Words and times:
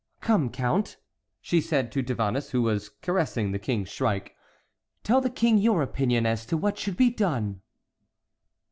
"Come, 0.19 0.49
count," 0.49 0.97
she 1.41 1.61
said 1.61 1.91
to 1.91 2.01
Tavannes, 2.01 2.49
who 2.49 2.63
was 2.63 2.89
caressing 2.89 3.51
the 3.51 3.59
King's 3.59 3.89
shrike, 3.89 4.35
"tell 5.03 5.21
the 5.21 5.29
King 5.29 5.59
your 5.59 5.83
opinion 5.83 6.25
as 6.25 6.43
to 6.47 6.57
what 6.57 6.79
should 6.79 6.97
be 6.97 7.11
done." 7.11 7.61